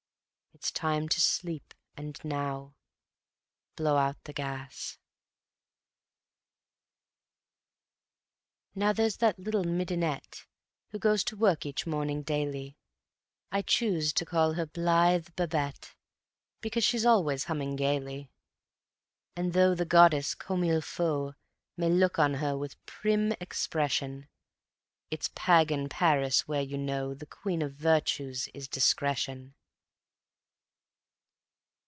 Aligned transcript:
It's 0.53 0.69
time 0.71 1.09
to 1.09 1.19
sleep, 1.19 1.73
and 1.97 2.19
now... 2.23 2.75
blow 3.75 3.97
out 3.97 4.23
the 4.25 4.33
gas.... 4.33 4.99
_Now 8.77 8.95
there's 8.95 9.17
that 9.17 9.39
little 9.39 9.63
midinette 9.63 10.45
Who 10.91 10.99
goes 10.99 11.23
to 11.23 11.35
work 11.35 11.65
each 11.65 11.87
morning 11.87 12.21
daily; 12.21 12.77
I 13.51 13.63
choose 13.63 14.13
to 14.13 14.23
call 14.23 14.53
her 14.53 14.67
Blithe 14.67 15.29
Babette, 15.35 15.95
Because 16.59 16.83
she's 16.83 17.07
always 17.07 17.45
humming 17.45 17.75
gaily; 17.75 18.29
And 19.35 19.53
though 19.53 19.73
the 19.73 19.83
Goddess 19.85 20.35
"Comme 20.35 20.65
il 20.65 20.81
faut" 20.81 21.33
May 21.75 21.89
look 21.89 22.19
on 22.19 22.35
her 22.35 22.55
with 22.55 22.85
prim 22.85 23.31
expression, 23.39 24.27
It's 25.09 25.31
Pagan 25.33 25.89
Paris 25.89 26.47
where, 26.47 26.61
you 26.61 26.77
know, 26.77 27.15
The 27.15 27.25
queen 27.25 27.63
of 27.63 27.73
virtues 27.73 28.47
is 28.53 28.67
Discretion. 28.67 29.55